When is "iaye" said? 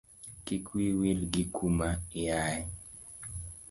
2.21-2.61